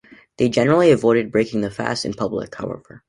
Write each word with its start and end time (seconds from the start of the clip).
They 0.37 0.49
generally 0.49 0.89
avoided 0.89 1.31
breaking 1.31 1.61
the 1.61 1.69
fast 1.69 2.05
in 2.05 2.15
public, 2.15 2.55
however. 2.55 2.99